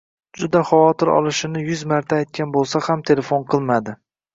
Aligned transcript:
juda 0.43 0.61
xavotir 0.69 1.11
olishini 1.17 1.63
yuz 1.69 1.85
marta 1.95 2.21
aytgan 2.21 2.59
bo‘lsa 2.59 2.87
ham 2.91 3.09
telefon 3.15 3.51
qilmadi. 3.55 4.01